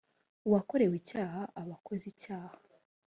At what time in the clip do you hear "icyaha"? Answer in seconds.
1.01-1.41, 2.13-2.55